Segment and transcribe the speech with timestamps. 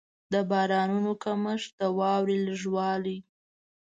[0.33, 3.17] د بارانونو کمښت، د واورې لږ والی.